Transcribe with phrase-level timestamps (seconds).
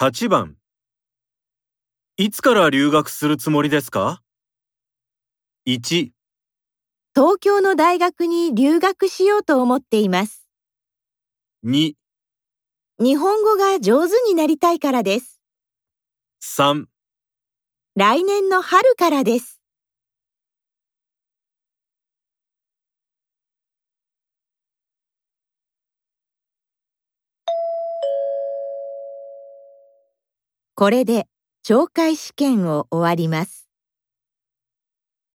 [0.00, 0.56] 8番
[2.16, 4.22] いつから留学するつもりですか
[5.68, 6.10] ?1、
[7.14, 10.48] 東京の大学に留学しようと思っています。
[11.66, 11.92] 2、
[12.98, 15.40] 日本語が上手になりたいからです。
[16.42, 16.86] 3
[17.94, 19.61] 来年の春からです。
[30.82, 31.28] これで
[31.64, 33.61] 懲戒試験を終わります。